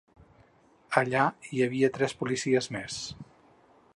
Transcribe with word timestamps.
Allà 1.01 1.25
hi 1.51 1.61
havia 1.67 1.91
tres 1.99 2.17
policies 2.23 2.71
més. 2.79 3.01